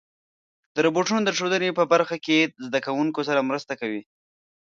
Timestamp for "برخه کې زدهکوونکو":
1.93-3.21